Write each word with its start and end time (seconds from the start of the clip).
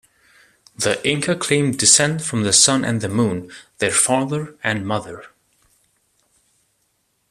The 0.75 0.99
Inca 1.07 1.35
claimed 1.35 1.77
descent 1.77 2.23
from 2.23 2.41
the 2.41 2.51
Sun 2.53 2.83
and 2.83 3.01
the 3.01 3.07
Moon, 3.07 3.51
their 3.77 3.91
Father 3.91 4.57
and 4.63 4.83
Mother. 4.83 5.23